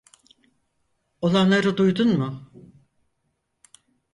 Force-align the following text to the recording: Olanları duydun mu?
Olanları 1.21 1.77
duydun 1.77 2.17
mu? 2.17 2.51